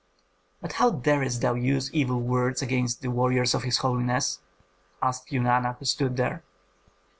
[0.61, 4.39] "But how darest thou use evil words against the warriors of his holiness?"
[4.99, 6.43] asked Eunana, who stood there.